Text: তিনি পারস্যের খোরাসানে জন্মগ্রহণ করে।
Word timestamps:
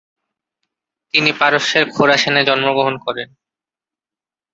তিনি 1.13 1.31
পারস্যের 1.39 1.83
খোরাসানে 1.93 2.41
জন্মগ্রহণ 2.47 2.95
করে। 3.05 3.23